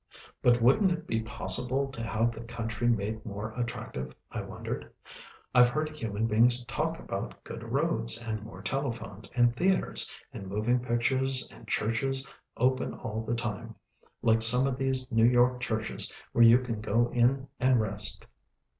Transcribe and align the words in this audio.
But 0.41 0.59
wouldn't 0.63 0.89
it 0.89 1.05
be 1.05 1.21
possible 1.21 1.87
to 1.91 2.01
have 2.01 2.31
the 2.31 2.41
country 2.43 2.87
made 2.87 3.23
more 3.23 3.51
attractive, 3.55 4.15
I 4.31 4.41
wondered. 4.41 4.91
I've 5.53 5.69
heard 5.69 5.91
human 5.95 6.25
beings 6.25 6.65
talk 6.65 6.97
about 6.97 7.43
good 7.43 7.61
roads, 7.61 8.17
and 8.17 8.41
more 8.41 8.63
telephones, 8.63 9.29
and 9.35 9.55
theatres, 9.55 10.09
and 10.33 10.47
moving 10.47 10.79
pictures 10.79 11.47
and 11.51 11.67
churches 11.67 12.25
open 12.57 12.95
all 12.95 13.23
the 13.23 13.35
time, 13.35 13.75
like 14.23 14.41
some 14.41 14.65
of 14.65 14.75
these 14.79 15.11
New 15.11 15.25
York 15.27 15.59
churches 15.61 16.11
where 16.31 16.43
you 16.43 16.57
can 16.57 16.81
go 16.81 17.09
in 17.13 17.47
and 17.59 17.79
rest. 17.79 18.25